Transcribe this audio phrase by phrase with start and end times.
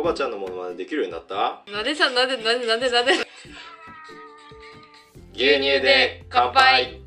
[0.00, 1.62] コバちゃんのものまねできるようになった？
[1.70, 3.12] なんでさなんでなんでなんでなんで
[5.34, 7.02] 牛乳で乾杯。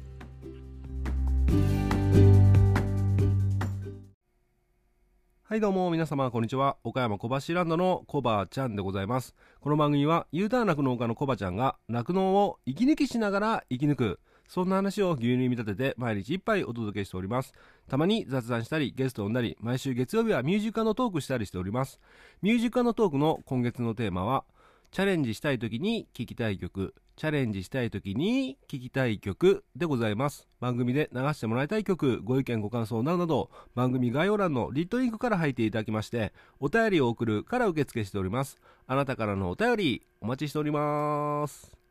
[5.42, 6.78] はいどうも皆様こんにちは。
[6.84, 9.34] 岡山小橋ランドのコバちゃんでございます。
[9.60, 14.20] この番組は U ターン酪農家のコバちゃんが酪農を息抜きしながら生き抜く
[14.54, 17.56] そんな話を牛乳に見立てて毎日一杯お届けしております。
[17.90, 22.00] たまに雑談したりゲストを呼んだり毎週月曜日はミュージカルのトークしたりしております。
[22.44, 24.44] ミュージカルのトークの今月のテーマは
[24.92, 30.48] チャレンジしたい時に聴きたい曲チャレンジしたい時に聴きたい曲でございます。
[30.60, 38.60] 番組で流してもらいたい曲ご意見ご感想などなど番組概要欄のリットリンクから入っていただきましてお便りを送るから受付しております。
[38.86, 41.83] あなたからのお便りお待ちしております。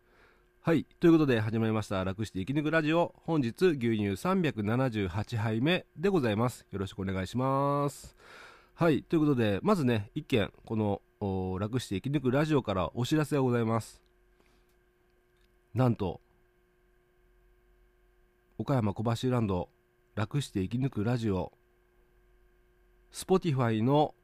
[0.65, 0.87] はい。
[1.01, 3.17] ということで始まりました楽して生き抜くラジオ。
[3.25, 6.65] 本日牛乳378杯目でございます。
[6.71, 8.15] よろしくお願いします。
[8.75, 9.03] はい。
[9.03, 11.03] ということでまずね一件この
[11.59, 14.01] 楽して生き抜くラジオからお知らせがございます。
[15.75, 16.21] なんと
[18.57, 19.69] 岡山小橋ランド
[20.15, 21.53] 楽して生き抜くラジオ。
[23.13, 24.15] Spotify の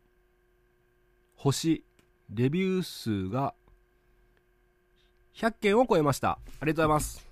[1.34, 1.84] 星
[2.32, 3.54] レビュー数が
[5.38, 6.30] 100件を超えました。
[6.30, 7.28] ありがとうございます。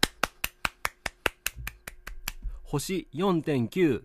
[2.63, 4.03] 星4.9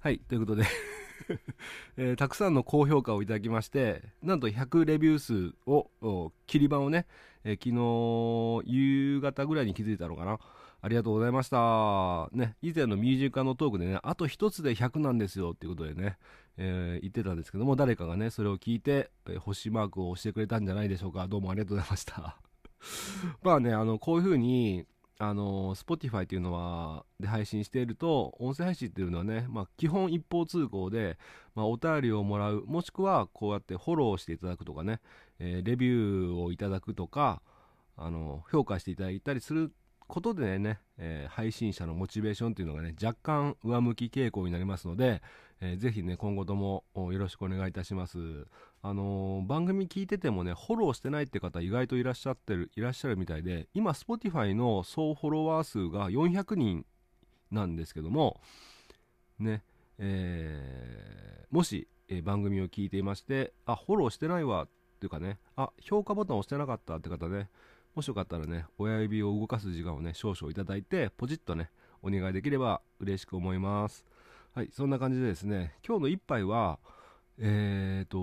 [0.00, 0.64] はいということで。
[1.96, 7.06] えーたくさんの高評価をいただきましてなんと100レビュー数を切り板をね、
[7.44, 7.70] えー昨
[8.64, 10.40] 日夕方ぐらいに気づいたのかな。
[10.82, 12.28] ありがとうございました。
[12.32, 16.18] ね以前のミュージカルのトークでねあと一つで100なんですよっていうことでね、
[16.56, 21.26] えー言ってたんですけども誰かがねそれを聞いて、えー星マークを押してくれたんじゃないでしょうか。
[21.28, 22.45] どうもありがとうございました。
[23.42, 24.86] まあねあのこういうふうに
[25.18, 31.18] あの Spotify っていうのはで配信していると音声配信っていうのはね、まあ、基本一方通行で、
[31.54, 35.00] まあ、お便りをもらうもしくはこうやってフォローしていただくとかね、
[35.38, 37.40] えーレビューをいただくとか
[37.96, 39.72] あの評価していただいたりする
[40.06, 45.22] ことでね、えー配信者のモチベーションっていうのがね若干上向き傾向になりますので、
[45.60, 48.18] えーぜひね今後ともよろしくお願いいたします。
[48.82, 56.86] あのー番組聞いててもねフォローしてないって方意外といらっしゃってるいらっしゃるみたいで今 Spotify の総フォロワー数が400人
[57.50, 58.40] なんですけども
[59.38, 59.62] ね
[59.98, 64.68] えーもし、えー番組を聞いていましてあフォローしてないわっ
[65.00, 67.48] ていうかねあ評価ボタン押してなかったって方ね
[67.96, 71.70] もしよかったらね親指を動かす時間をね少々いただいてポチッとね
[72.02, 74.04] お願いできれば嬉しく思います。
[74.54, 76.78] はいそんな感じでですね今日の一杯は
[77.38, 78.18] えーと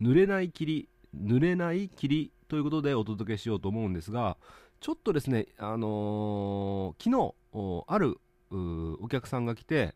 [0.00, 4.36] 濡れない霧濡れない霧ということでお届けしようと思うんですが
[4.80, 8.18] ちょっとですねあのー昨日ある
[9.00, 9.94] お客さんが来て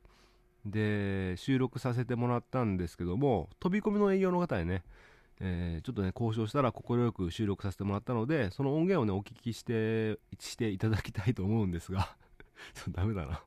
[0.65, 4.85] で収録させてもらったんですけども飛び込みの営業の方へね
[5.41, 12.17] えーちょっとね交渉したら快く収録させてもらったのでその音源をねお聞きしてしていただきたいと思うんですが
[12.75, 13.43] そうダメだな。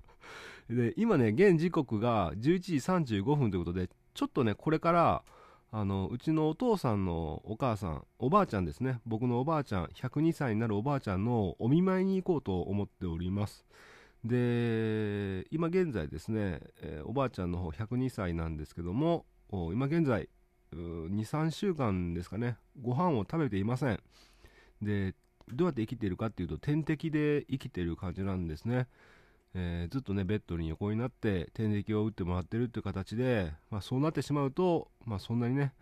[0.70, 2.76] で今ね現時刻が11時
[3.20, 5.24] 35分ということでちょっとねこれから
[5.74, 9.00] あのうちのお父さんのお母さんおばあちゃんですね。
[9.06, 13.66] 僕のおばあちゃん102歳になるおばあちゃんのお見舞いに行こうと思っております。
[14.24, 20.30] で今現在ですね、えーおばあちゃんの方102歳なんですけども今現在
[20.76, 22.58] 23週間ですかね。
[22.82, 24.00] ご飯を食べていません。
[24.82, 25.16] で
[25.54, 28.88] どうやって生きているかっていうと点滴で生きてる感じなんですね、
[29.54, 35.74] えーずっとねベッドに横になって点滴を打ってもらってるっていう形で、まあ、そうなってしまうと、まあ、そんなにね、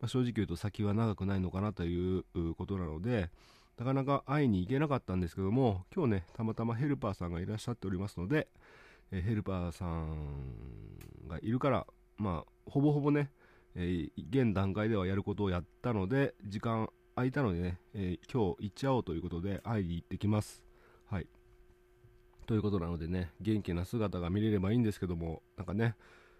[0.00, 2.24] まあ正直言うと先は長くないのかなという
[2.54, 3.30] ことなので
[3.78, 8.46] なかなか会いに行けなかったんですけども今日ねたまたまヘルパーさんがいらっしゃっておりますので、
[9.10, 11.86] えヘルパーさんがいるから
[12.18, 13.30] まあほぼほぼね
[13.76, 20.64] えー現段階ではやることをやったので時間空いたのでね、えー今日行っちゃおうということで会いに行ってきます。
[21.06, 21.26] はい。
[22.46, 25.94] ということなのでね元気な姿が見れればいいんですけどもなんかね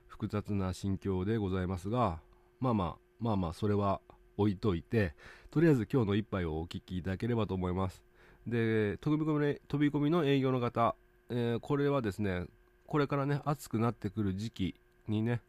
[0.07, 2.21] 複雑な心境でございますが
[2.61, 4.01] まあまあまあまあそれは
[4.37, 5.15] 置いといて
[5.51, 8.03] とりあえず今日の一杯をお聞きいただければと思います。
[8.47, 10.97] で飛び込み飛び込みの営業の方、
[11.31, 12.45] えーこれはですね
[12.87, 14.75] これからね暑くなってくる時期
[15.09, 15.41] にね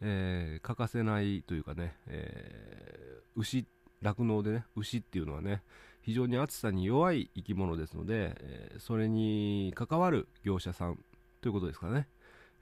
[0.00, 3.66] えー欠かせないというかね、えー牛
[4.02, 5.62] 酪農でね牛っていうのはね
[6.02, 10.98] 非常に暑さに弱い生き物ですので、えーそれに関わる業者さん
[11.40, 12.08] ということですかね、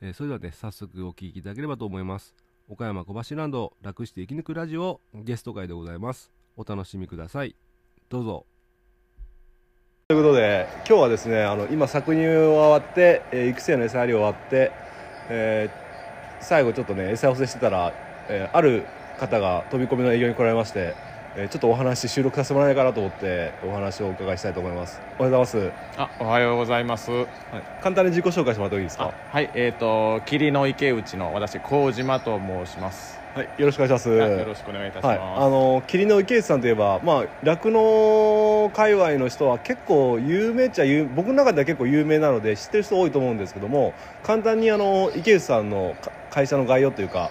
[0.00, 2.34] えーそれではね早速お聞きいただければと思います。
[2.68, 6.32] 岡山小橋ランド楽して生き抜くラジオゲスト会でございます。
[6.56, 7.54] お楽しみください。
[8.08, 8.46] どうぞ。
[10.08, 14.72] ということで今日はですねあの今搾乳終わって、えー育成の餌やり終わって、
[15.28, 15.85] えー
[16.40, 17.92] 最後ちょっとね餌寄せしてたら、
[18.28, 18.84] えーある
[19.18, 20.94] 方が飛び込みの営業に来られまして、
[21.36, 25.00] えーちょっとお話収録させてもらえないかなと思ってお話をお伺いしたいと思います。
[25.18, 27.10] おはようございます、あおはようございます。
[27.10, 27.26] はい、
[27.82, 29.04] 簡単に自己紹介してもらってもいいですか？
[29.04, 29.50] あはい。
[29.54, 34.08] えっ、と霧の池内の私麹島と申します、はいよろしくお願いします。
[34.08, 43.92] はいよろしくお願いいたします、はい、あの霧の池内さんといえばまあ酪農界隈の人は結構有名っちゃ有僕の中では結構有名なので知ってる人多いと思うんですけども
[44.22, 47.30] 簡単にあの池内さんのか会社の概要というか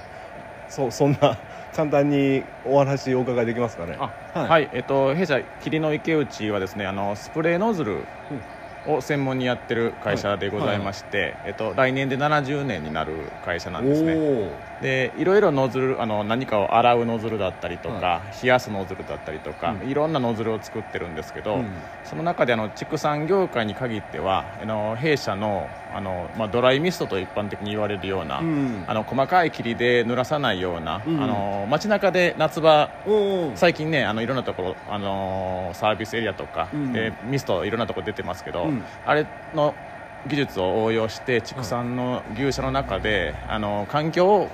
[0.70, 1.40] そそんな
[1.74, 3.98] 簡単にお話お伺いできますかね。
[3.98, 8.06] あははいい、えっ、と弊社霧の池内はですねあのスプレーノズル
[8.88, 14.16] を専門にやってる会社でございまして、えっと、来年で70年になる会社なんですね。
[14.16, 19.90] おでいろいろノズルあの何かを洗うノズルだったりとか、は冷やすノズルだったりとか、うん。
[19.90, 21.68] いろんなノズルを作ってるんですけど、うん。
[22.04, 28.84] その中であの畜産業界に限ってはあの弊社のあの、まあ、ドライミストと一般的に言われるような、うん。
[28.86, 31.24] あの細かい霧で濡らさないような、うん。
[31.24, 36.92] あの街中で夏場お最近ねあのいろんなところ、あのサービスエリアとか、うん。
[36.92, 38.75] でミストいろんなところ出てますけど、うん
[39.06, 39.74] あれの
[40.28, 44.50] 技術を応用して畜産の牛舎の中で、あの環境を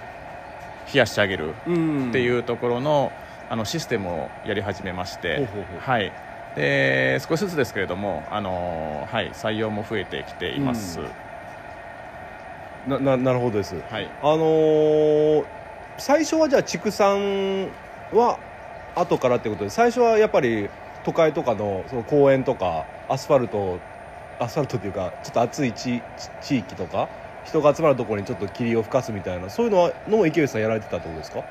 [0.94, 2.10] 冷やしてあげるうん。
[2.10, 3.12] っていうところの
[3.50, 5.48] あのシステムをやり始めまして、
[5.80, 6.12] はい、
[6.56, 11.08] で少しずつですけれども、あのはい、採用も増えてきています、うん。
[12.88, 13.76] なななるほどです。
[13.90, 15.46] はい、あのー
[15.98, 17.68] 最初はじゃあ畜産
[18.12, 18.40] は
[18.96, 20.68] 後からってことで最初はやっぱり
[21.04, 23.80] 都会とかのその公園とかアスファルト
[24.42, 26.02] アスファルトっていうかちょっと暑い地
[26.42, 27.08] 地域とか
[27.46, 31.44] 人が集まるところにちょっと霧を吹かすみたいなそういうのはのも池内さんやられてたってことですか？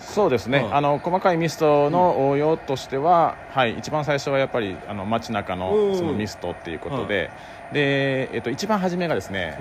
[0.00, 0.74] そうですね、うん。
[0.74, 7.30] あの細かいミストの応用としては、はい、一番最初はやっぱりあの街中うんのそのミストっていうことで、
[7.72, 9.56] でえっと、一番初めがですね、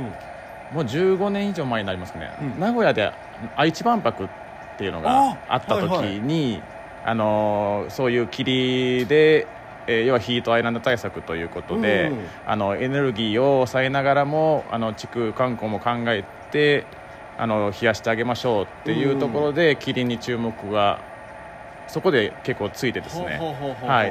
[0.74, 2.60] もう15年以上前になりますかね、うん。
[2.60, 3.12] 名古屋で
[3.56, 4.30] 愛知万博っ
[4.78, 6.62] ていうのがあった時に、
[7.06, 9.48] あのそういう霧で、
[9.88, 16.86] えー要はヒートアイランド対策ということで、うんあのエネルギーを抑えながらもあの地区観光も考えて
[17.38, 21.00] あの冷やしてあげましょうっていうところで霧に注目が
[21.88, 23.40] そこで結構ついてですね。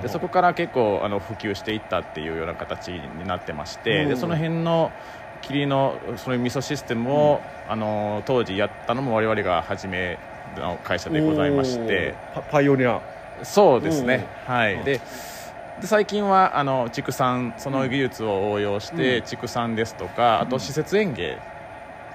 [0.09, 4.09] そこから結構あの普及していったっていうような形になってまして、うん。
[4.11, 4.93] でその辺の
[5.41, 10.19] 霧のそういう味噌システムを、あの当時やったのも我々が初め
[10.57, 12.15] の会社でございまして。
[12.35, 13.01] パパイオニア。
[13.43, 14.85] そうですね、はい、うん。
[14.85, 15.01] で
[15.83, 19.25] で最近はあの畜産その技術を応用して、うん。
[19.25, 21.39] 畜産ですとかあと施設園芸、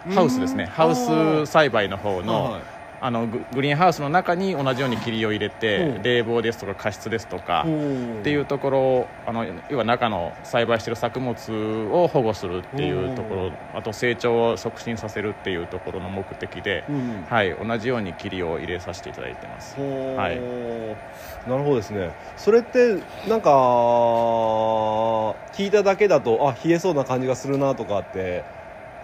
[0.08, 0.14] うん。
[0.14, 6.00] ハウスですね、ハウス栽培の方の,、はいあのググリーンハウスの中に同じように霧を入れて、う。
[6.00, 17.26] ん冷房ですとか加湿ですとか、っていうところをあの要は中の栽培している作物を保護するっていうところあと成長を促進させるっていうところの目的で、うん。
[17.30, 19.76] はい、同じように霧を入れさせていただいてます。
[19.80, 20.38] はい。
[21.50, 22.12] なるほどですね。
[22.36, 22.96] それって
[23.28, 23.50] なんか
[25.54, 28.44] 聞いただけだとあ冷えそうな感じがするなとかって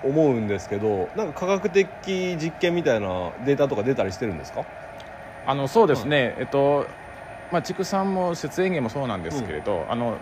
[0.03, 1.87] 思うんですけどなんか科学的
[2.37, 4.65] 実験みたいなデータとか出たりしてるんですか？
[5.45, 6.87] あのそうですね、えっと
[7.51, 10.17] まあ、畜産も設園芸もそうなんですけれど、あの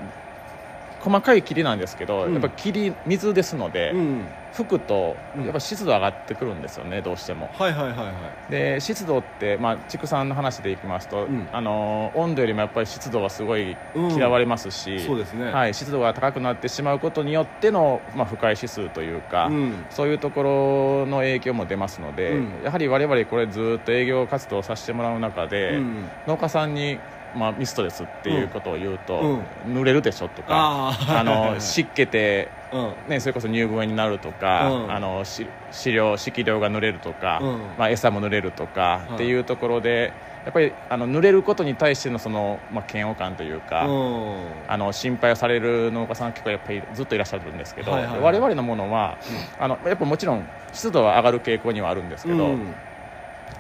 [1.02, 2.34] 細かい霧なんですけど、うん。
[2.34, 4.28] やっぱ霧水ですので、ん。
[4.52, 5.44] 吹くとうん。
[5.46, 7.50] やっぱ湿度上がってくるんですよねどうしても。
[7.54, 8.12] はいはいはいは
[8.50, 8.52] い。
[8.52, 11.50] で湿度って、まあ、畜産の話でいきますと、うん。
[11.52, 14.12] あの温度よりもやっぱり湿度はすごいうん。
[14.12, 15.52] 嫌われますし、そうですね。
[15.52, 19.86] はい、湿度が高くなってしまうことによっての、まあ、不快指数というか、うん。
[19.90, 22.64] そういうところの影響も出ますので、うん。
[22.64, 26.10] やはり我々これずっと営業活動をさせてもらう中で、うん。
[26.28, 27.00] 農家さんに、
[27.36, 29.80] まあ、ミストですっていうことを言うと、うん。
[29.80, 32.94] 濡れるでしょとかあの 湿気て、うん。
[33.10, 34.92] ね、それこそ乳笛になるとか、うん。
[34.92, 37.60] あのし飼料飼料が濡れるとか、うん。
[37.78, 39.14] まあ、餌も濡れるとか、はい。
[39.16, 40.12] っていうところで
[40.44, 44.36] やっぱりあの濡れることに対してのその、まあ、嫌悪感というか、うん。
[44.68, 48.22] あの心配をされる農家さん結構やっぱりずっといらっしゃるんですけど、はいはいはい。
[48.22, 49.18] 我々のものは、
[49.60, 52.74] あのやっぱもちろん湿度は上がる傾向にはあるんですけど、うん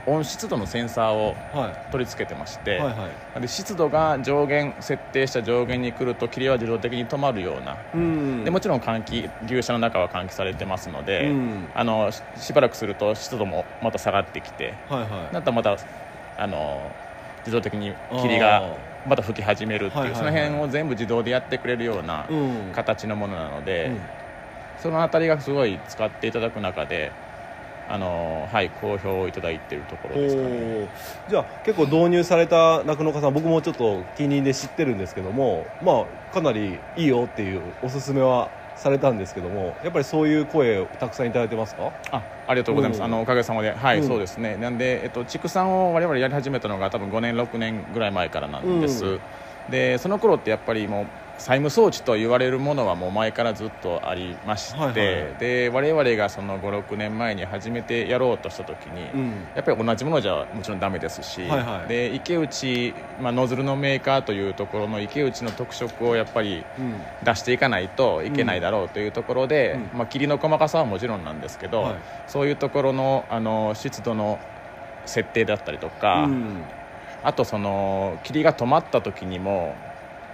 [0.07, 2.81] 温湿度のセンサーをは取り付けてまして、
[3.39, 7.77] で湿度が上限設定した上限に来ると霧は自動的に止まるような。
[7.93, 8.43] うん。
[8.43, 11.67] でもちろん換気牛舎の中は換気されてますので、うん。
[11.75, 15.33] あのししばらくすると湿度もまた下がってきてはいはい。
[15.33, 15.77] なったらまた
[16.37, 16.91] あの
[17.41, 18.75] 自動的に霧が
[19.07, 22.71] また吹き始めるっていう、その辺を全部自動でやってくれるようなうん。
[22.73, 23.99] 形のものなので、うん。
[24.81, 27.11] そのあたりがすごい使っていただく中で
[27.91, 30.87] あの、はい、好評をいただいているところですかね。
[31.29, 41.91] じゃあ結構導入された酪農家さん僕もちょっと近隣で知ってるんですけどもまあかなりいいよっていうおすすめはされたんですけどもやっぱりそういう声をたくさんいただいてますか？
[42.11, 43.05] あありがとうございます、うん。
[43.05, 43.71] あのおかげさまで。
[43.71, 44.07] はい、うん。
[44.07, 44.57] そうですね。
[44.57, 49.19] なんで、えっと、畜産を我々やり始めたのが多分5年6年ぐらい前からなんです、うん。
[49.69, 51.05] でその頃ってやっぱりもう
[51.41, 55.35] 債務装置と言われるものはもう前からずっとありまして、はいはい。
[55.39, 59.29] で我々がその56年前に始めてやろうとした時に、うん。
[59.55, 61.87] やっぱり同じものじゃもちろんダメですし、はいはい。
[61.89, 67.01] で池内、まあ、ノズルのメーカーというところの池内の特色をやっぱりうん。
[67.23, 69.97] 出していかないといけないだろうというところで、うん。
[69.97, 71.95] まあ、霧の細かさはもちろんなんですけど、はい。
[72.27, 74.39] そういうところのあの湿度の
[75.07, 76.61] 設定だったりとか、うん。
[77.23, 79.73] あとその霧が止まった時にも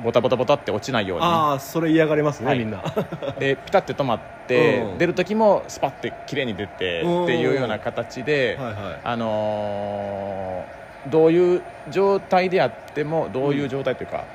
[0.03, 2.59] ボタボタボタって落ちないようにああそれ嫌がりますね、はい。
[2.59, 2.83] みんな。
[3.39, 4.97] でピタッて止まって、うん。
[4.97, 8.75] 出る時もスパッて綺麗に出てうんっていうような形で、はいはい。
[9.03, 10.77] あのー
[11.09, 14.25] どういう状態であってもどういう状態というか、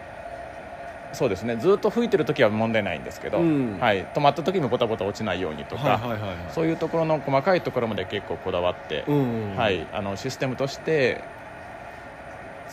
[1.13, 1.57] そうですね。
[1.57, 3.79] ずっと吹いてる時は問題ないんですけど、うん。
[3.79, 6.37] はい、止まった時もボタボタ落ちないようにとか、はいはいはいはい。
[6.51, 9.57] そういうところの細かいところまで結構こだわって、うん。
[9.57, 11.23] はい、あのシステムとして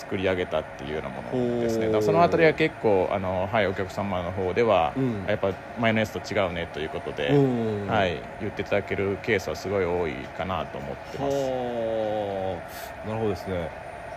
[0.09, 1.85] 作り上げたっていうようなものですね。
[1.85, 5.25] だからそのあたりは結構あの、はい、お客様の方では、うん。
[5.27, 7.85] やっぱ前のやつと違うねということで、う。
[7.85, 11.35] んはい、言っていただけるケースはすごい多いかなと思ってます。
[11.35, 12.59] は
[13.05, 13.69] あなるほどですね。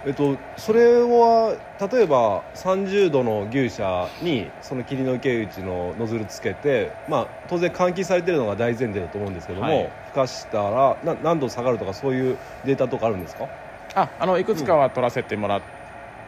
[0.07, 9.93] えっとそれは例えば30度の牛舎にその霧の池内のノズルつけて、まあ、当然換気されてるのが大前提だと思うんですけども、はい。
[10.07, 13.49] ふかしたらな何度下がるとかそういうデータとかあるんですか？
[13.95, 15.63] ああのいくつかは取らせてもらっ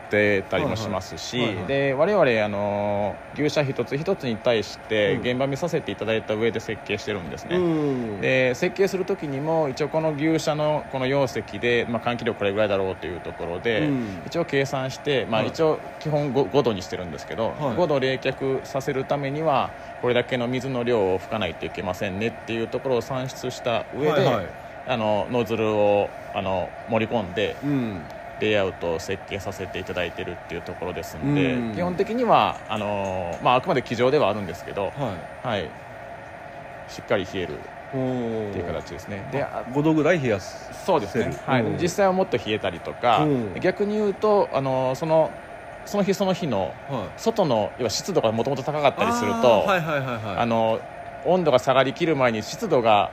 [0.09, 1.63] てたりもしますし、はいはいはい。
[1.63, 5.21] はいで我々あの牛舎一つ一つに対してうん。
[5.21, 8.21] 現場見させていただいた上で設計してるんですね、ん。
[8.21, 14.23] で設計する時にも一応この牛舎のこの容積で、まあ、換気量これぐらいだろうというところで、うん。
[14.27, 15.51] 一応計算して、まあ、はい。
[15.51, 17.77] 一応基本 5, 5度にしてるんですけど、はい。
[17.77, 24.47] 5度冷却させるためにはこれだけの水の量を吹かないといけませんねっていうところを算出した上で、はいはい。
[24.87, 28.09] あのノズルをあの盛り込んでうん
[28.45, 31.75] レイアウトを設計させていただいてるっていうところですんで、うん。
[31.75, 35.69] 基本的にはあの、まあ、あくまで机上ではあるんですけど、ははい、
[36.89, 39.27] しっかり冷えるっていう形ですね。
[39.33, 41.63] であ5度ぐらい冷やすそうですね、はい。
[41.63, 41.79] うん。
[41.81, 43.61] 実際はもっと冷えたりとか、うん。
[43.61, 45.31] 逆に言うとあのその
[45.87, 47.21] その日その日のはい。
[47.21, 50.37] 外の要は湿度がもともと高かったりするとあーはいはいはいはい。
[50.39, 50.81] あの
[51.25, 53.11] 温度が下がりきる前に湿度が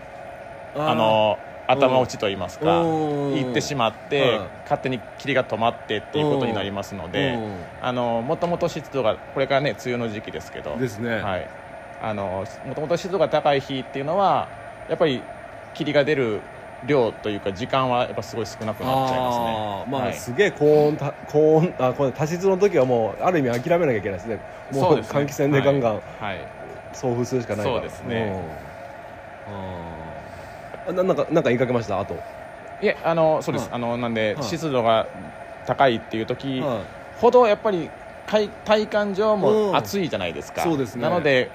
[0.75, 1.37] あの
[1.71, 3.33] 頭落ちと言いますかうん。
[3.33, 7.37] いってしまって、はい勝手に霧が止まってっていうことになりますので、
[7.81, 11.15] あのもともと湿度がこれからね梅雨の時期ですけどですね。
[11.15, 11.49] はい、
[12.01, 14.47] あのもともと湿度が高い日っていうのは
[14.87, 15.21] やっぱり
[15.73, 16.39] 霧が出る
[16.85, 19.45] 量というか時間はやっぱすごい少なくなっちゃいますね。
[19.45, 20.13] あーまあ、はい。
[20.13, 24.39] すげえ高温た高温あこれ多湿の時はもうある意味諦めなきゃいけないですね。
[24.71, 26.03] もそう換気扇でガンガンはい。
[26.21, 26.47] はい。
[26.93, 27.79] 送風するしかないから。
[27.81, 28.41] そうですね。
[29.49, 29.90] うん
[30.87, 31.99] あななんかなんか言いかけました？
[31.99, 32.15] あと。
[32.81, 33.75] いえあのそうです、はい。
[33.75, 34.43] あのなんで、はい。
[34.43, 35.07] 湿度が
[35.65, 36.83] 高いっていう時は
[37.17, 37.89] ほどやっぱり
[38.25, 39.41] 体体感上うん。
[39.41, 41.01] も暑いじゃないですか、そうですね。
[41.03, 41.51] なので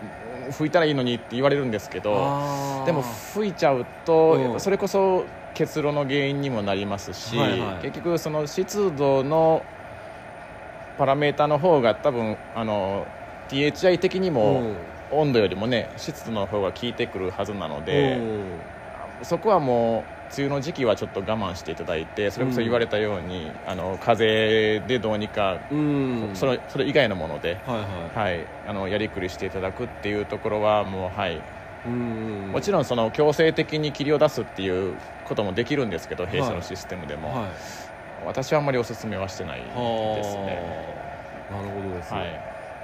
[0.47, 2.87] うん吹いたらいいのにって言われるんですけどあー。
[2.87, 4.61] でも吹いちゃうと、うん。
[4.61, 7.83] それこそ結露の原因にもなりますし、はいはい。
[7.83, 9.63] 結局その湿度の
[10.99, 13.05] パラメータの方が多分あの
[13.49, 14.77] THI 的にもうん。
[15.13, 18.45] 温度よりもね湿度の方が効いてくるはずなので、うん
[19.23, 20.03] そこはもう
[20.37, 26.31] 梅雨の時期はちょっと我慢していただいてそれこそ言われたように、あの風でどうにか、うん。
[26.35, 31.41] それそれ以外のもので、はいははい、あのやりくりしていただくっていうところはもう、はい、い
[31.87, 37.51] うんもちろんその強制的に霧を出すっていうこともできるんですけど弊社のシステムでも、はい。
[38.27, 39.77] 私はあんまりお勧めはしてないですね。
[39.79, 40.97] は
[41.51, 41.55] あ。
[41.55, 42.41] なるほどです、はい。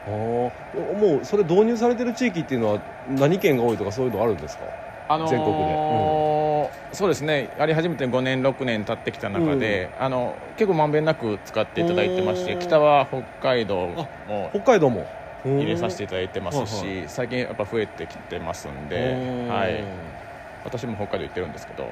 [0.07, 0.11] あー。
[0.11, 4.65] もうそれ導入されてる地域っていうのは何県が多いとかそういうのあるんですか？
[5.13, 7.51] あのー全国でそうですね。
[7.57, 15.07] やり始めて5年6年経ってきた中で、あの結構まんべんなく使っていただいてまして北は北海道も北海道も。
[15.45, 19.85] 入れさせていいただいてますし、はい最近やっぱ増えてきてますんで、はい、
[20.63, 21.91] 私も北海道行ってるんですけど、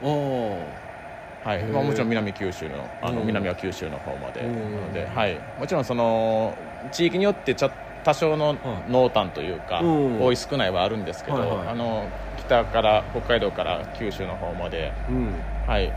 [1.42, 1.64] はい。
[1.64, 3.26] まあ、もちろん南九州のあのうん。
[3.26, 4.76] 南は九州の方までなうん。
[4.82, 6.56] ので、はい、もちろんその
[6.92, 7.72] 地域によってちょ
[8.02, 10.20] 多少の濃淡というか、うん。
[10.22, 11.68] 多い少ないはあるんですけど、はいはい。
[11.68, 12.12] あの
[12.50, 15.32] 北から北海道から九州の方まで、うん。
[15.68, 15.92] はい、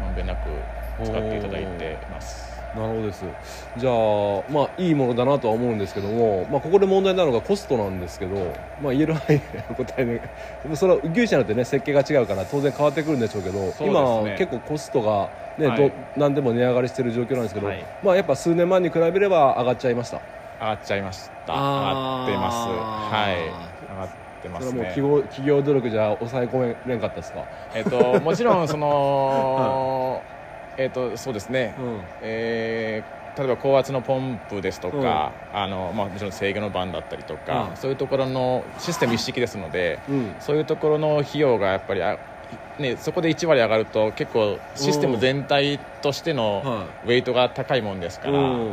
[0.00, 0.48] まんべんなく
[1.04, 2.46] 使っていただいてます。
[2.76, 3.24] なるほどです。
[3.78, 10.12] じゃあまあいいものだなとは思うんですけども、まあ、ここで問題なのがコストなんですけど、まあ、言える範囲でお答えで
[10.62, 13.88] でも それは牛舎によってね設計が違うから当然変わってくるんでしょうけどすね。
[13.88, 15.78] 今結構コストが、ねはい。
[15.78, 17.84] ど何でも値上がりしてる状況なんですけど、はい。
[18.04, 20.20] まあ、やっぱ数年前に比べれば上がっちゃいました。
[20.60, 21.54] 上がっちゃいました。
[21.54, 22.56] 上がってます。
[23.12, 23.67] はい
[24.48, 27.44] ってまそれはもうすね企業企業努力じゃ抑え込めれんかったですか？
[27.74, 30.22] えっともちろんその、
[30.78, 32.00] えっとそうですね、うん。
[32.22, 37.76] えー例えば高圧のポンプですとか、あのまあ、もちろん制御の板だったりとか、うん。
[37.76, 40.34] そういうところのシステム一式ですので、うん。
[40.40, 42.18] そういうところの費用がやっぱりあ、
[42.80, 48.70] ね、そこで1割上がると結構システム全体としてのはウェイトが高いもんですから、うん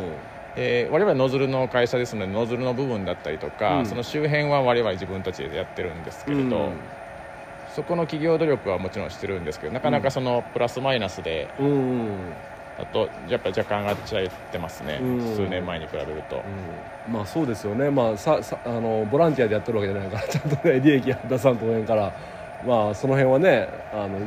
[0.58, 3.86] えー我々はノズルの会社ですのでノズルの部分だったりとか、うん。
[3.86, 6.74] その周辺は我々自分たちでやってるんですけれど、うん。
[7.76, 12.34] そこの企業努力はもちろんしてるんですけどなかなかそのプラスマイナスでうん
[12.80, 15.36] あとやっぱり若干上がっちゃってますね、うん。
[15.36, 16.42] 数年前に比べると、
[17.08, 17.14] うん。
[17.14, 22.14] まあそうですよね、まあ、ささあのボランティアでやってるわけじゃないから ちゃんとね利益は出さんと思えんから、
[22.66, 24.20] まあ、その辺はねあの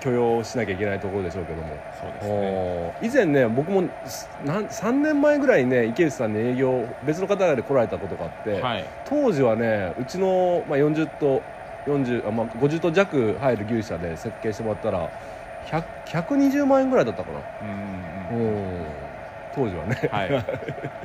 [0.00, 1.68] 許容しなきゃいけないところでしょうけども、
[2.00, 2.94] そうですね。
[3.00, 8.84] 以前ね僕もすなん3年前ぐらいにね池内さんに営業別の方で来られたことがあって、はい。
[9.04, 11.42] 当時はねうちの、まあ、40と
[11.86, 15.08] 40あ、まあ、50と弱入る牛舎で設計してもらったら
[15.70, 18.86] 100 120万円ぐらいだったかな、うんうんうんうん、
[19.54, 20.44] 当時はね、はい。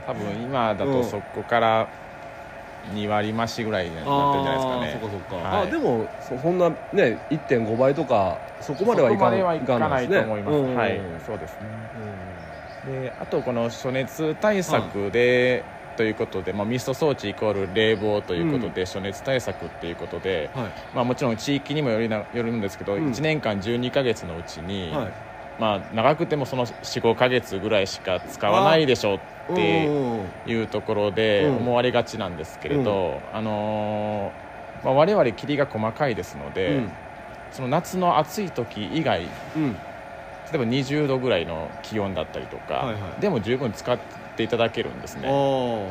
[0.06, 0.92] 多分今だうん。
[0.92, 1.88] とそこから
[2.94, 5.00] 2割増しぐらいになってるんじゃないですかね。
[5.02, 5.68] そっかそっか、はい。
[5.68, 9.38] あでもそそんなね1.5倍とかそこまではいかな
[10.02, 11.02] いと思います、うんはい。
[11.26, 11.70] そうですね
[12.86, 15.64] であとこの暑熱対策で、
[15.96, 20.66] ということで、まあ、ミスト装置イコール冷房ということで、暑熱対策っていうことで、はい。
[20.94, 23.08] まあ、もちろん地域にもよりなよるんですけど、うん。
[23.08, 25.14] 1年間12か月のうちに、はい
[25.58, 29.16] まあ、長くてもその45か月ぐらいしか使わないでしょ
[29.48, 31.56] うってうんいうところでうん。
[31.58, 36.90] 思われがちなんですけれど、あのーまあ、我々霧が細かいですので、うん。
[37.52, 39.22] その夏の暑い時以外
[39.56, 39.74] うん。
[40.52, 43.22] 例えば20度ぐらいの気温だったりとか、はいはい。
[43.22, 43.98] でも十分使っ
[44.36, 45.24] ていただけるんですね。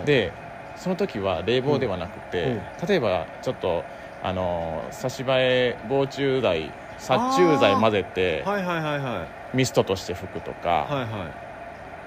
[0.04, 0.32] で
[0.76, 2.48] その時は冷房ではなくて、う
[2.84, 2.88] ん。
[2.88, 3.84] 例えばちょっと
[4.22, 11.44] あの差し替え防虫剤殺虫剤混ぜてはいはいはいはいミストとして吹くとか、はいはい。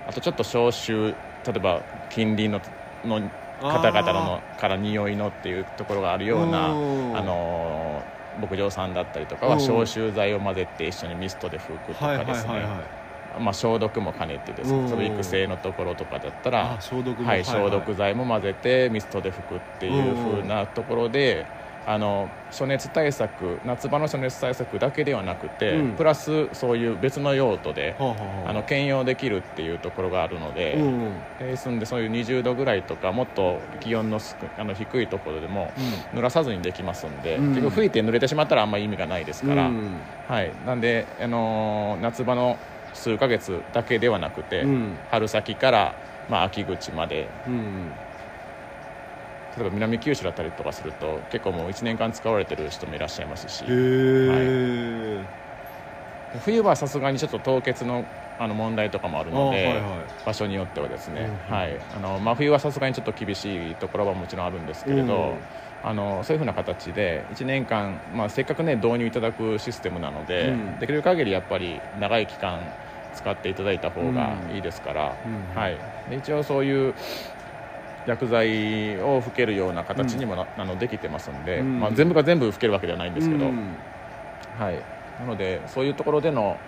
[0.08, 1.14] あとちょっと消臭
[1.46, 2.62] 例えば近隣の
[3.06, 3.22] の
[3.62, 8.02] 方々のから匂いのっていうところがあるようなうんあの
[8.40, 12.84] 牧場さんだったりとかはうん消臭剤を混ぜて一緒にミストで吹くとかですね、はいは
[13.38, 21.46] いまあ、消毒も兼ねてですうんねその育成のところとかだったあら、消毒もはい、消毒剤も混ぜてミストで吹くっていう風なところで、
[21.88, 25.96] あの暑熱対策夏場の暑熱対策だけではなくて、うん。
[25.96, 28.50] プラスそういう別の用途で、はあはあはあ。
[28.50, 34.20] あの兼用できるっていうところがあるので、うんですんでそういう20度ぐらいとかもっと気温の
[34.58, 35.72] あの低いところでも
[36.14, 37.50] 濡らさずにできますんで、うん。
[37.52, 39.90] 結局吹いて濡れてしまったらあんまり意味がないですから、うん。
[40.28, 42.58] はい、なんで、あのー夏場の
[42.94, 44.98] 数ヶ月だけではなくて、うん。
[45.10, 45.96] 春先から、
[46.28, 47.92] まあ、秋口までうん
[49.58, 53.66] 例えば南九州だったりとかすると結構もう1年間使われてる人もいらっしゃいますし。
[53.66, 55.26] へえ
[56.46, 58.06] 冬はさすがにちょっと凍結の
[58.40, 59.84] あの問題とかもあるあので、はいはい。
[60.26, 65.38] 場所によってはですね、うんはい、あの真冬はさすがにちょっと厳しいところはもちろんあるんですけれど、うん。
[65.84, 70.80] あのそういうふうな形で1年間、まあ、せっかくね導入いただくシステムなので、うん。
[70.80, 72.60] できる限りやっぱり長い期間
[73.16, 75.60] 使っていただいた方がいいですから、うん。
[75.60, 75.78] はい、
[76.10, 76.94] で一応そういう
[78.08, 81.80] 薬剤を吹けるような形にもな,、あのできてますんで、うん。
[81.82, 83.84] まあ、全部が全部吹けるわけではないんですけど、うん。
[84.56, 84.86] はい、
[85.20, 86.62] なのでそういうところでの,、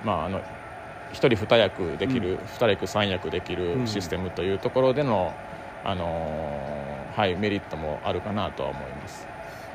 [0.00, 0.38] まあ、あの
[1.10, 5.36] 1人2役できる、2役3役できるシステムというところでの、
[5.82, 9.28] あのーはい、メリットもあるかなとは思います。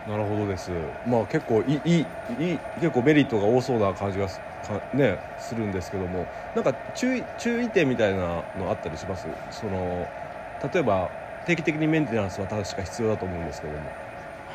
[0.05, 0.71] なるほどです。
[1.05, 6.29] まあ結構いいいいいい結構メリットが多そうな感じがすかねするんですけども。
[6.55, 9.27] なんか注意注意点みたいなのあったりします？
[9.49, 10.09] その
[10.73, 11.09] 例えば
[11.45, 13.79] 定期的にメンテナンスは確か必要だと思うんですけども。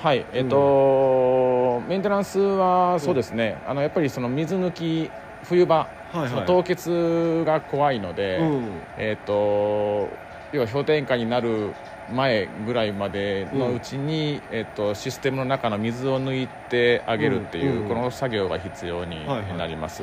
[0.03, 5.11] はいえっとメンテナンスはそうですね、あのやっぱりその水抜き
[5.45, 8.69] 冬場、はいその凍結が怖いので、うん。
[8.99, 10.09] えっと
[10.53, 11.73] 要は氷点下になる
[12.13, 17.83] 前ぐらいまでのうちに、えっとシステムの中の水を抜いてあげるっていう、うん。
[17.83, 17.89] うん。
[17.89, 19.57] この作業が必要にはいはい。
[19.57, 20.03] なります、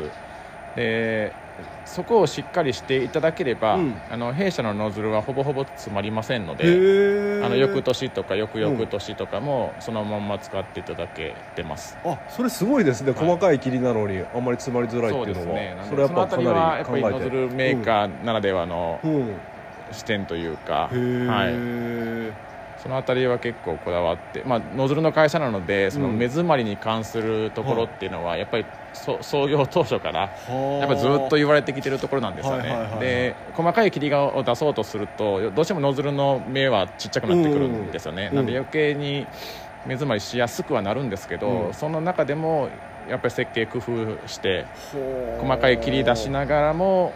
[0.76, 1.34] で
[1.86, 3.96] そこをしっかりしていただければ、うん。
[4.10, 13.20] あの弊社のノズルはほぼほぼ詰まりませんので、へあの翌年とか翌々年とかもそのまんま使っていただけてます、あそれすごいですね、はい。
[13.26, 15.60] 細かい霧なのにあんまり詰まりづらいっていうのは。
[15.60, 15.78] ですね。
[15.90, 19.36] それはやっぱりノズルメーカーならではのうん、うん。
[19.92, 22.51] 視点というか、はい
[22.82, 26.18] そのあたりは結構こだわって、まあ、ノズルの会社なのでそのうん。
[26.18, 30.52] 目詰まりに関するところっていうのはやっぱりそ創業当初からはあ。
[30.80, 38.36] やっぱりずっと言われてきてるところなんですよね、で細かい霧を出そうとするとどうしてもノズルの目はちっちゃくなってくるんですよね、うん。
[38.38, 39.28] なんで余計に
[39.86, 41.74] 目詰まりしやすくはなるんですけど、うん。
[41.74, 42.70] その中でも
[43.10, 44.66] やっぱり設計工夫して
[45.40, 47.14] 細かい切り出しながらも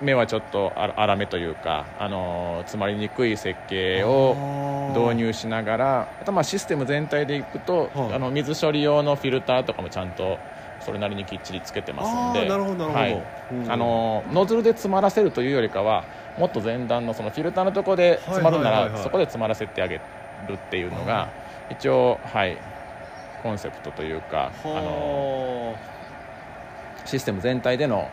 [0.00, 8.14] 目はちょっとあ粗めというか、あのー詰まりにくい設計を導入しながらあとまあシステム全体でいくと、はい。
[8.14, 10.38] あの水処理用のフィルターとかもちゃんと
[10.80, 12.94] それなりにきっちりつけてますんであーなるほどなるほど。
[12.94, 13.22] はい。
[13.52, 13.72] うん。
[13.72, 16.04] あのノズルで詰まらせるというよりかは
[16.38, 20.00] もっと前段のそのフィルターのところで詰まるならそこで詰まらせてあげる
[20.54, 21.28] っていうのが
[21.70, 22.56] 一応はい
[23.42, 25.74] コンセプトというかあの
[27.04, 28.08] システム全体での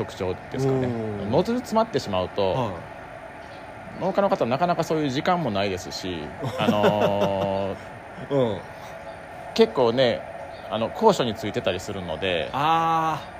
[0.00, 0.86] 特徴ですかね。
[0.86, 1.30] うん。
[1.30, 2.80] ノズル詰まってしまうと、は
[4.00, 6.22] 農家の方はなかなかそういう時間もないですし、
[6.58, 8.60] あのーいうん。
[9.52, 10.22] 結構ね
[10.70, 13.39] あの高所についてたりするのでああ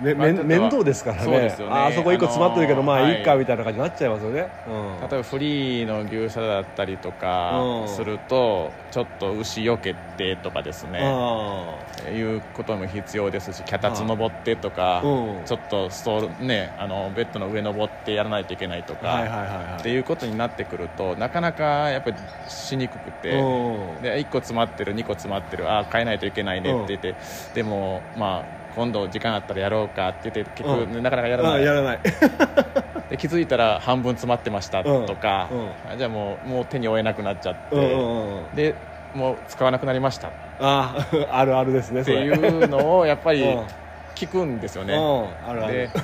[0.00, 1.54] めまあめん面倒ですからね。
[1.56, 1.68] そね。
[1.70, 3.40] あーそこ一個詰まってるけど、あのーまあいいかはい。
[3.40, 11.00] みたいな感じになっちゃいますよね、うん、例えばフリーの牛舎だったりとかうんするとちょっと牛よけてとかですね。
[11.02, 11.78] あ
[12.10, 15.44] いうことも必要ですし脚立登ってとかうん。
[15.44, 19.80] ちょっとストールねあのベッドの上登ってやらないといけないとか、あはいはいはいはい。
[19.80, 22.16] っていうことになってくるとなかなかやっぱり
[22.48, 23.38] しにくくて。
[23.38, 24.02] うん。
[24.02, 27.14] で1個詰まってる2個詰まってるああ変えないといけないねって言って、
[27.54, 31.52] でもまあ今度時間あったらやろうかって言って結局、うなかなかやらない。
[31.54, 32.00] あやらない。
[33.10, 35.06] で気づいたら半分詰まってましたうん。
[35.06, 38.54] とか、うあじゃあもうもう手に負えなくなっちゃって、うんうんうん。
[38.54, 38.74] で
[39.14, 40.28] もう使わなくなりました。
[40.28, 43.66] っあー あるあるですねそてれいうのをやっぱりうん。
[44.14, 45.72] 聞くんですよね、うんあるある。
[45.72, 45.90] で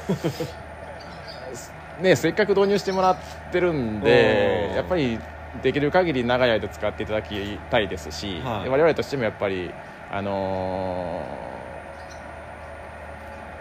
[2.01, 3.17] ね、せっかく導入してもらっ
[3.53, 4.77] てるんでうん。
[4.77, 5.19] やっぱり
[5.63, 8.65] できる限り長い間使っていただきたいですし、はい。
[8.65, 9.75] で我々としてもやっぱり、
[10.11, 11.50] あのー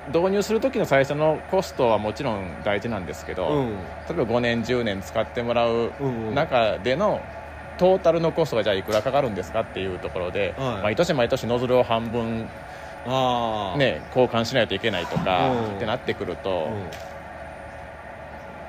[0.09, 3.77] 導入する時の最初のコストはもちろん大事なんですけど、うん。
[4.07, 5.93] 例えば5年10年使ってもらう
[6.33, 7.21] 中での
[7.77, 10.83] トータルのコストがじゃあいくらかかるんですかっていうところで、はい。
[10.83, 12.49] 毎年毎年ノズルを半分、
[13.77, 15.75] ね、交換しないといけないとか、うん。
[15.77, 16.89] ってなってくると、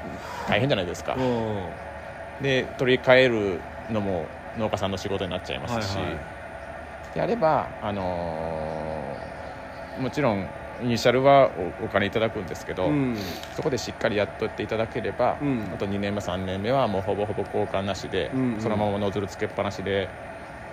[0.04, 1.16] う大変じゃないですか、
[2.40, 6.18] で取り替えるのも農家さんの仕事になっちゃいますし、はいはい。
[7.14, 10.48] であれば、あのーもちろん
[10.82, 13.16] イニシャルはおお金いただくんですけど、うん。
[13.54, 15.70] そこでしっかりやっとっていただければ、うん。
[15.72, 18.54] あと2年目3年目はもうほぼほぼ交換なしで、うん。
[18.54, 20.10] うんそのままノズルつけっぱなしで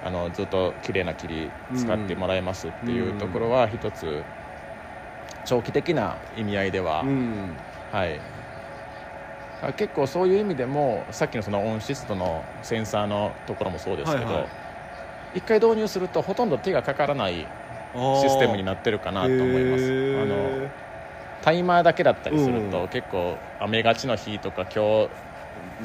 [0.02, 4.26] あのずっと綺麗な霧使ってもらえますっていうところは一つ
[5.44, 7.58] 長期的な意味合いでは、うん。
[7.92, 8.22] はい。
[9.62, 14.48] あ結構そういう意味でもさっきのその温湿度のセンサーのところもそうですけど、はいはい。
[15.34, 17.48] 一回導入するとほとんど手がかからない
[18.22, 19.84] システムになってるかなと思います。
[20.22, 20.70] あの
[21.42, 22.88] タイマーだけだったりすると、うん。
[22.90, 25.10] 結構雨がちの日とか今日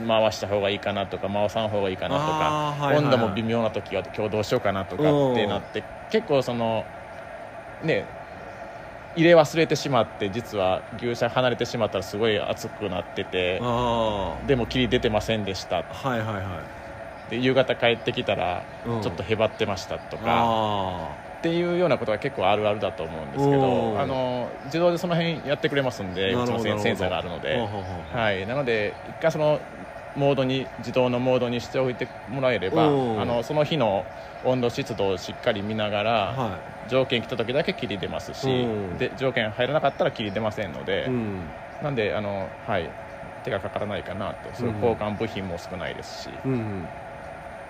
[0.07, 6.85] 回した方がいいかなとか回さん方がいいかなとか、はいはい温度も微妙な時は今日どうしようかなとかってなって結構その
[7.83, 8.07] ね
[9.14, 15.81] 入れ忘れてしまって実は牛舎離れてしまったらすごい熱くなっててあでも霧出てませんでした。
[15.81, 16.40] あはいはいは
[17.29, 17.31] い。
[17.31, 19.03] で夕方帰ってきたらうん。
[19.03, 26.31] ちょっとへばってましたとか、あっていうようなことが結構あるあるだと思うんですけうんどあの自動でその辺やってくれますんで
[26.81, 27.57] センサーがあるので。
[28.12, 29.59] はい、なので一回その
[30.14, 34.05] モードに自動のモードにしておいてもらえればうんあのその日の
[34.44, 38.98] 温度湿度をしっかり見ながら、は条件来た時だけ霧出ますし、うん。
[38.98, 41.40] で条件入らなかったら霧出ませんので、いうん。
[41.83, 42.88] なんであの、はい、
[43.44, 44.50] 手がかからないかなと。
[44.55, 46.85] そういう交換部品も少ないですし、っうん。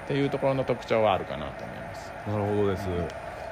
[0.08, 2.12] ていうところの特徴はあるかなと思います。
[2.26, 2.88] なるほどです、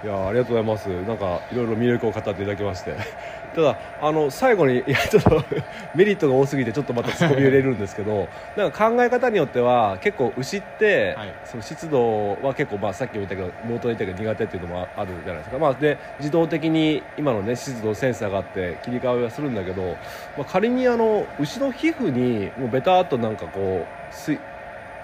[0.03, 0.87] いやありがとうございます。
[1.07, 2.95] なんかいろいろ魅力を語っていただきまして。
[3.55, 5.43] ただあの最後に いやちょっと
[5.95, 11.33] メリットが多すぎてちょっとまたツッコミ入れるんですけどなんか考え方によっては結構牛って、はい。
[11.45, 19.97] その湿度は結構、まあ、さっきも言ったけど冒頭で言ったけど苦手っていうのもあるじゃないですか、まあ、で自動的に今の、ね、湿度センサーがあって切り替えはするんだけど、ま
[20.43, 24.39] あ、仮にあの牛の皮膚にもうベターっとなんかこう水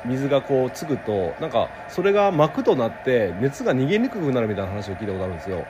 [0.05, 5.65] 水がこうつくとなんかそれが膜となって熱が逃げにくくなるみたいな話を聞いたことあるんですよ、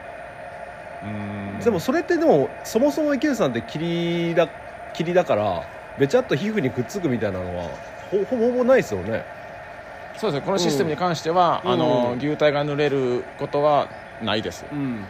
[1.05, 1.59] うん。
[1.61, 4.49] でもそれってでもそもそも池内さんって霧だ
[4.93, 5.63] 霧だから
[5.99, 7.71] べちゃっと皮膚にくっつくみたいなのは
[8.11, 9.25] ほほぼほぼないですよね。
[10.17, 10.47] そうですね。
[10.47, 11.71] このシステムに関しては、うん。
[11.73, 12.19] あのうん。
[12.19, 13.89] 牛体が濡れることは
[14.23, 14.65] ないです、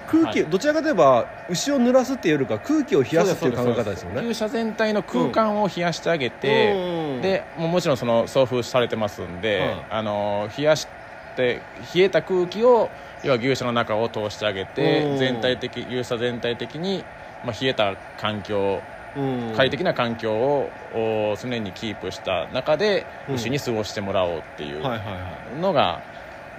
[0.09, 4.23] 空気、はどちらかといえば牛を濡らすっていうよりか空気を冷やすっていう考え方ですよね。
[4.23, 10.87] 牛舎全体の空間を冷やしてあげて、うんでもちろんその送風されてますんで、はいあの冷やし
[11.35, 15.19] て冷えた空気を要は牛舎の中を通してあげてうん。
[15.19, 17.07] 全体的牛舎全体的に、
[17.43, 19.53] まあ、冷えた環境うん。
[19.55, 23.35] 快適な環境をお常にキープした中でうん。
[23.35, 26.03] 牛に過ごしてもらおうっていうのが、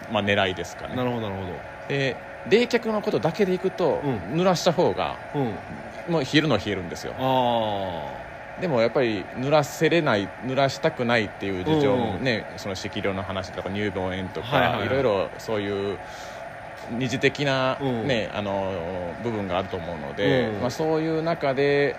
[0.10, 0.96] まあ、狙いですかね。
[0.96, 4.39] なるほどなるほで冷却のことだけでいくと、うん。
[4.39, 5.60] 濡らした方がどうん。
[6.08, 7.15] もう冷えるのは冷えるんですよ。
[7.17, 8.27] あ
[8.60, 12.24] でもやっぱり濡らせれない濡らしたくないっていう事情もうん。
[12.24, 14.88] ね、その色量の話とか乳房炎とか、はいはいはい。
[14.88, 16.00] いろいろそういう
[16.89, 18.08] 二次的な、うん。
[18.08, 20.62] ねあの部分があると思うので、うん。
[20.62, 21.96] まあ、そういう中で、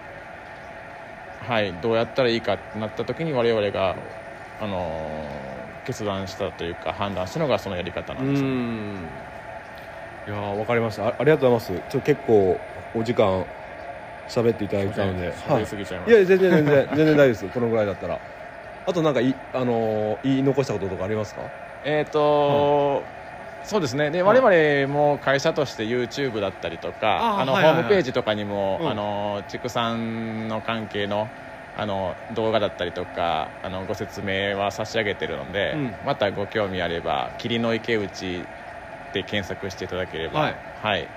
[1.41, 3.97] はい、どうやったらいいかってなった時に我々が、
[4.61, 9.09] あの決断したというか判断したのがそのやり方なうんですよ、ん。
[10.27, 11.89] いやーわかりましたあありがとうございます。
[11.89, 12.61] ちょっと結構
[12.93, 13.47] お時間
[14.29, 17.49] 喋っていただいたので、喋りすぎちゃいまいす、や全然全然全然大丈夫です。
[17.49, 18.21] このぐらいだったら。
[18.87, 21.51] あとなんかいあのー言い残したこととかありますか？
[21.83, 23.07] えっ、と、
[23.63, 24.11] そうですね。
[24.11, 24.41] ではい。
[24.41, 28.89] 我々も会社として YouTube だったりとかあの、ホームページとかにも、うん。
[28.91, 31.31] あの畜産の関係の
[31.75, 35.97] あの動画だったりとかあのご説明は差し上げてるので、うん。
[36.03, 38.49] またご興味あれば「霧の池内」
[39.13, 40.57] で検索していただければ、はい。
[40.75, 41.09] はい、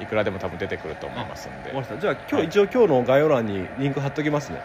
[0.00, 1.70] いくらでも多分出てくると思いますんで。
[2.00, 2.44] じゃあ今日、はい。
[2.46, 4.60] 一応今日の概要欄にリンク貼っときますね。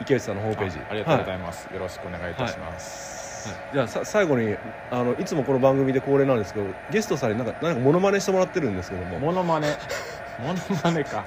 [0.00, 0.78] 池内さんのホームページ。
[0.78, 3.58] あありがとうござはいます、よろしくお願いいたします、はい。
[3.74, 4.56] じゃあさ最後に
[4.90, 9.18] あのいつもこの番組で恒例なんですけどゲストさんになんかなんかモノマネしてもらってるんですけども。
[9.18, 9.76] モノマネ。
[10.38, 11.24] モノマネか。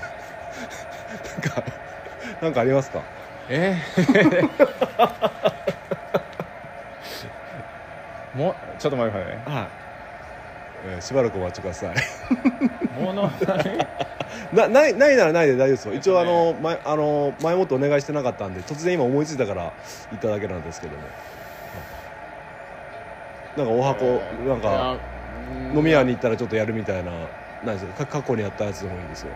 [1.43, 1.63] なんか
[2.41, 3.01] なんかありますか？
[3.49, 3.75] え？
[3.97, 4.49] ー
[8.37, 9.43] もうちょっと待ってくださいね。
[9.45, 9.67] はい、
[10.93, 11.95] えーしばらくお待ちください
[13.01, 13.77] モノマネ
[14.51, 15.93] なないないならないで大丈夫ですよ。
[15.93, 19.73] 一応あの前あの前もってお願いしてなかったんで突然今思いついたから
[20.09, 21.03] 言っただけなんですけども、
[23.55, 24.99] なんかお箱なんか
[25.73, 27.11] 飲み屋に行ったらちょっとやるみたいな
[27.63, 29.31] ないですか過去にやったやつでもいいですよ。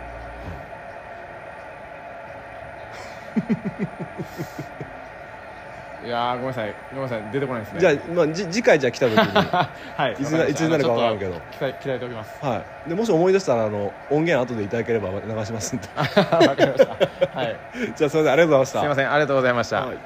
[3.38, 3.42] い
[6.10, 6.76] やーごめんなさい。
[6.94, 7.32] ごめんなさい。
[7.32, 7.80] 出てこないですね。
[7.80, 9.34] じゃあ、まあ、じ次回じゃあ来た時に。
[9.98, 11.32] はいいつないつになるかわからんけど。
[11.34, 12.46] 期待期待しておきます。
[12.46, 15.88] はい、でもし思い出したらあの音源後でいただければ流しますんで。
[15.96, 17.40] わかりました。
[17.40, 17.56] はい。
[17.96, 18.80] じゃあそれでありがとうございました。
[18.80, 19.12] すいません。
[19.12, 19.98] ありがとうございました、はい、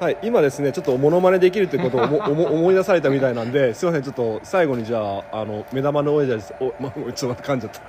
[0.00, 4.02] はい、今ですねちょっとモノマネできるということを思思思い出されたみたいなんですいません。
[4.02, 7.80] ちょっと最後にじゃああの目玉の親父お、ま、ちょっと待って噛んじゃった。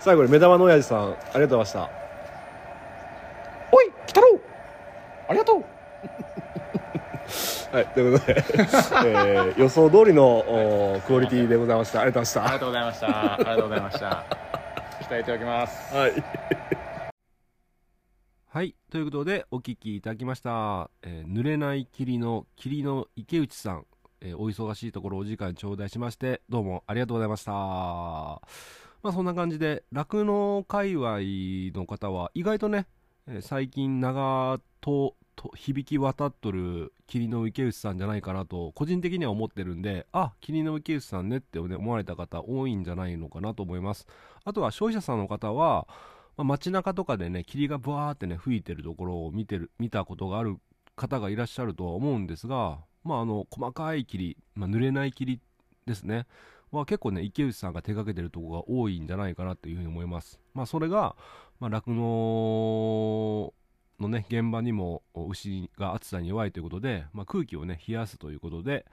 [0.00, 1.90] 最後に目玉の親父さんありがとうございました。
[3.72, 4.29] おい鬼太郎
[5.30, 5.64] ありがとう
[7.72, 8.42] はいということで、
[9.06, 10.38] えー予想通りの
[10.96, 14.24] おクオリティでございましたありがとうございまありがとうございましたありがとうございました
[15.00, 16.12] 期待しておきますしたはい
[18.52, 18.74] はい。
[18.90, 20.90] ということで、お聞きいただきました。
[21.02, 23.86] えー濡れない霧の霧の池内さん、
[24.20, 27.52] えーお忙しいところお時間頂戴しまして、どうもありがとうございました。
[27.52, 28.40] ま
[29.04, 31.18] あそんな感じで、酪農界隈
[31.78, 32.88] の方は意外とね、
[33.28, 44.06] えー最近長とと響き渡っとる霧の池内さんじゃないかなと個人的には思ってるんであ霧の池内さんねって、思われた方多いんじゃないのかなと思います。
[44.44, 45.88] あとは消費者さんの方は
[46.36, 50.56] まあ、街中とかでね霧がブワーってね吹いてるところを見てる見たことがある
[50.96, 55.40] 方がいらっしゃるとは思うんですが、まあ、あの細かい霧、まあ、濡れない霧
[55.86, 56.26] ですね。
[56.70, 61.16] は結構ね池内さんが手掛けてるとこが多いんじゃないかなというふうに思います、まあ、それが
[61.58, 63.52] まあ酪農
[64.00, 68.86] のね現場にも牛が暑さに弱いということで、まあ、空気をね冷やすということで、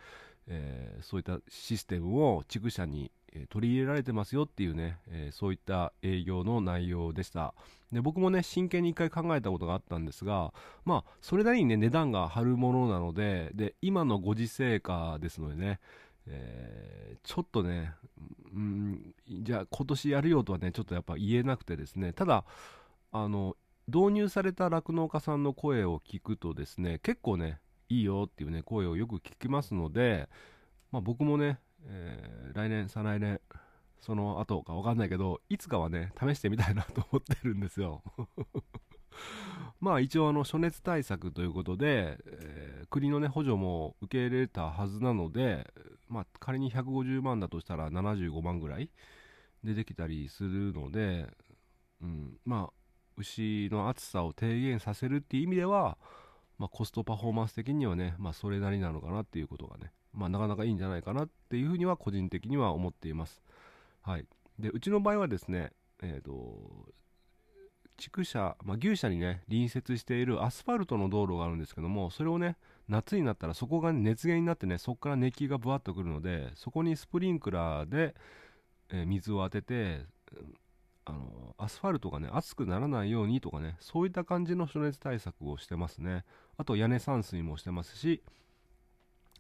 [0.48, 3.12] えーそういったシステムを畜舎に
[3.50, 7.54] 取り入れられてますよっていうね、えーそういった営業の内容でした。
[7.92, 15.80] で僕もね真剣に一回考えたことがあったんですがまあそれなりにね値段が張るものなのでで今のご時世下ですのでね
[16.26, 17.94] えーちょっとね、
[18.54, 22.14] うん、じゃあ今年やるよとはねちょっとやっぱ言えなくてですね。
[22.14, 22.44] ただ
[23.12, 23.56] あの
[23.88, 30.28] 導入された酪農家さんの声を聞くとですね結構ねいいよっていうね声をよく聞きますので、
[30.92, 33.40] まあ、僕もね、えー来年再来年
[34.00, 38.04] その後か分かんないけどいつかはね試してみたいなと思ってるんですよ。
[39.80, 45.74] まあ一応あの暑熱対策ということで、えー国のね補助も受け入れたはずなので
[46.08, 48.90] まあ仮に150万だとしたら75万ぐらい
[49.64, 51.28] でできたりするので、
[52.02, 52.77] うん、まあ
[53.18, 55.98] 牛の暑さを低減させるっていう意味では、
[56.58, 63.42] まあ、コストパフォーマンス的にはね、まあ、それなりなのかなっていうことがね、まあ、なかなかいいんじゃないかなっていうふうには個人的には思っています。
[64.02, 64.26] はい、
[64.60, 66.88] でうちの場合はですね、えー、と
[67.98, 72.56] 畜舎、まあ、牛舎にね隣接しているアスファルトの道路があるんですけどもそれをね
[72.88, 78.16] 夏になったらそこが熱源になってねそこから熱気がぶわっとくるのでそこにスプリンクラーで、
[78.90, 80.06] えー水を当てて
[81.10, 86.26] あのアスファルトがね熱くならないようにとかねそういった感じの暑熱対策をしてますね
[86.58, 88.22] あと屋根散水もしてますし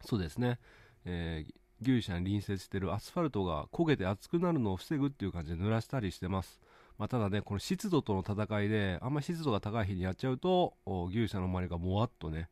[0.06, 0.60] そうですね、
[1.06, 6.60] えー牛舎に隣接してるアスファルトが焦げて熱くなるのを防ぐっていう感じで濡らしたりしてます。
[6.98, 10.74] まあ、ただね、この湿度との戦いで、あんま湿度が高い日にやっちゃうと、
[11.12, 12.50] 牛舎の周りがもわっとね、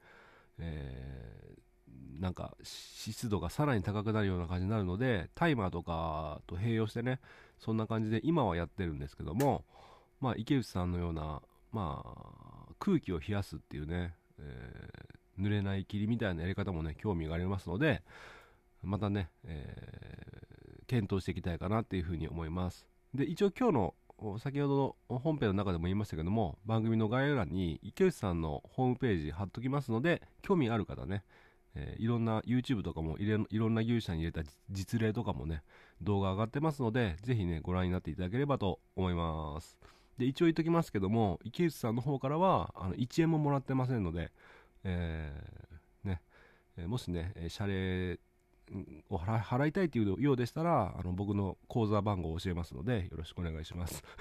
[0.60, 1.56] えー
[2.20, 7.20] なんか湿度がさらに高くなるような感じになるので、タイマーとかと併用してね、
[7.60, 9.64] そんな感じで今はやってるんですけども、
[10.20, 11.42] まあ、池内さんのような、
[11.72, 18.04] まあ、空気を冷やすっていうね、えー濡れない霧みたいなやり方もね、興味がありますので、
[18.84, 22.88] またね、えー検討していきたいかなっていうふうに思います。
[23.14, 23.74] で、一応今日
[24.20, 31.24] の先ほどの本編の中でも言いましたけども、番組の概要欄に池内さんのホームページ貼っときますので、興味ある方ね、
[31.74, 35.64] えーいろんな YouTube とかもいろんな牛舎に入れた実例とかもね、
[36.02, 39.78] 動画上がってますので、ぜひね、ご覧になっていただければと思います。
[40.18, 44.32] で、一応言っときますけども、池内さんの方からは、あの1円ももらってませんので、
[44.84, 46.22] えーね、
[46.78, 48.20] えもしね、謝礼
[49.10, 54.04] を払払いたいというようでしたら、あの僕の口座番号を教えますので、よろしくお願いします。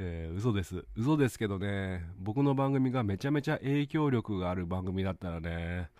[0.00, 0.84] えー嘘です。
[0.96, 5.90] 嘘ですけどね、僕の番組がめちゃめちゃ影響力がある番組だったらね、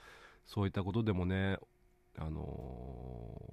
[0.44, 1.58] そういったことでもね、
[2.18, 3.48] あのー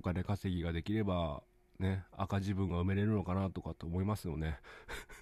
[0.00, 1.42] お金稼ぎができれば、
[1.78, 4.58] ね、赤字分が埋めれるのかなとかと思いますよね。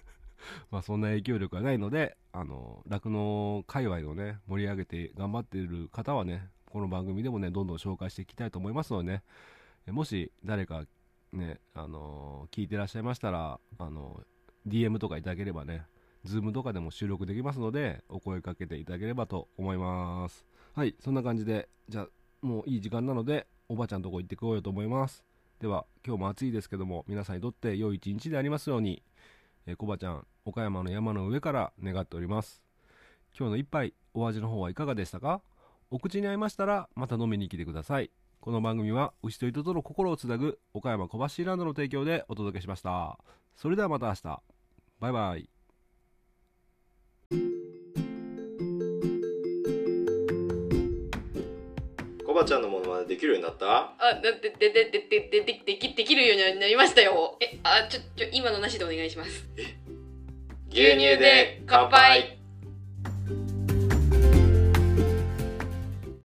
[0.71, 9.23] まあそんな影響力がないので、あの、酪農界隈をね、盛り上げて頑張っている方はね、この番組でもね、どんどん紹介していきたいと思いますのでね、
[9.87, 10.85] もし誰か
[11.33, 14.23] ね、あの聞いてらっしゃいましたら、あの
[14.65, 15.85] DM とかいただければね、
[16.23, 20.45] ズームとかでも収録できますので、お声かけていただければと思います。
[20.73, 22.07] はい、そんな感じで、じゃあ、
[22.41, 25.23] もういい時間なので、おばちゃんとこ行ってこようと思います。
[25.59, 29.03] では、今日も暑いですけども、皆さんにとって良い一日でありますように、
[29.65, 32.63] えー、こばちゃん、岡山の山の上から願っております。
[33.37, 35.41] 今日の一杯、お味の方はいかがでしたか？
[35.91, 38.09] お口に合いましたら、また飲みに来てください。
[38.39, 43.19] この番組は、牛と人との心をつなぐ、岡山小橋ランドの提供でお届けしました。
[43.55, 44.41] それではまた明日。
[44.99, 45.58] バイバイ。
[52.29, 53.91] コバちゃんのものまねできるようになった？
[53.97, 57.35] あ、で、で、で、で、で、で、で、で、でき、できるようになりましたよ。
[57.41, 59.49] え、あ、ちょ、ちょ、今のなしでお願いします。
[60.69, 62.38] 牛乳で乾杯